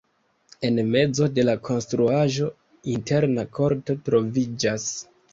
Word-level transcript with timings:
En 0.67 0.77
mezo 0.93 1.25
de 1.33 1.43
la 1.49 1.53
konstruaĵo 1.67 2.47
interna 2.93 3.43
korto 3.59 3.97
troviĝas. 4.09 4.89